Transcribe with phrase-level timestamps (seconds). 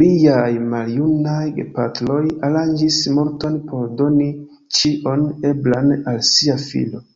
[0.00, 4.30] Liaj maljunaj gepatroj aranĝis multon por doni
[4.80, 7.06] ĉion eblan al sia filo.